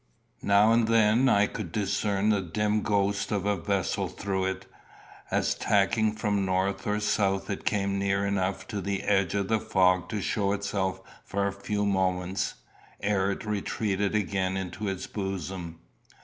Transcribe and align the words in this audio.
Now 0.41 0.71
and 0.71 0.87
then 0.87 1.29
I 1.29 1.45
could 1.45 1.71
discern 1.71 2.29
the 2.29 2.41
dim 2.41 2.81
ghost 2.81 3.31
of 3.31 3.45
a 3.45 3.55
vessel 3.55 4.07
through 4.07 4.45
it, 4.45 4.65
as 5.29 5.53
tacking 5.53 6.13
for 6.13 6.31
north 6.31 6.87
or 6.87 6.99
south 6.99 7.51
it 7.51 7.65
came 7.65 7.99
near 7.99 8.25
enough 8.25 8.65
to 8.69 8.81
the 8.81 9.03
edge 9.03 9.35
of 9.35 9.47
the 9.47 9.59
fog 9.59 10.09
to 10.09 10.19
show 10.19 10.53
itself 10.53 11.01
for 11.23 11.45
a 11.45 11.53
few 11.53 11.85
moments, 11.85 12.55
ere 13.01 13.29
it 13.29 13.45
retreated 13.45 14.15
again 14.15 14.57
into 14.57 14.87
its 14.87 15.05
bosom. 15.05 15.79